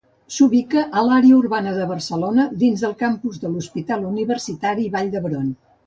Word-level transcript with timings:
S’ubica 0.35 0.85
a 1.01 1.03
l’àrea 1.07 1.37
urbana 1.41 1.75
de 1.75 1.85
Barcelona, 1.91 2.47
dins 2.65 2.87
del 2.87 2.99
campus 3.05 3.39
de 3.45 3.55
l'Hospital 3.55 4.09
Universitari 4.15 4.93
Vall 4.99 5.15
d'Hebron. 5.17 5.55